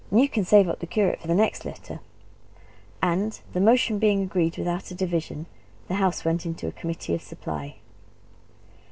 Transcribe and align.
And 0.09 0.19
you 0.19 0.27
can 0.27 0.43
save 0.43 0.67
up 0.67 0.79
the 0.79 0.87
curate 0.87 1.21
for 1.21 1.27
the 1.27 1.35
next 1.35 1.63
litter!" 1.63 1.99
And 3.03 3.39
the 3.53 3.61
motion 3.61 3.99
being 3.99 4.23
agreed 4.23 4.53
to 4.53 4.61
without 4.61 4.89
a 4.89 4.95
division, 4.95 5.45
the 5.89 5.93
House 5.93 6.25
went 6.25 6.43
into 6.43 6.71
Committee 6.71 7.13
of 7.13 7.21
Supply. 7.21 7.75